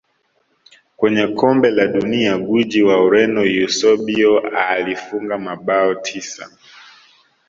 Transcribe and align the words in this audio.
Kwenye 0.97 1.27
kombe 1.27 1.71
la 1.71 1.87
dunia 1.93 2.33
gwiji 2.37 2.83
wa 2.83 3.03
ureno 3.05 3.45
eusebio 3.45 4.39
alifunga 4.57 5.37
mabao 5.37 5.95
tisa 5.95 6.49